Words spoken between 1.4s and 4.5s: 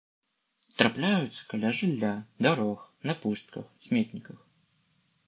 каля жылля, дарог, на пустках, сметніках.